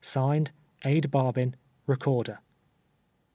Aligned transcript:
(Signed,) 0.03 0.49
ADE. 0.83 1.11
BARBIN, 1.11 1.55
Recorder. 1.85 2.39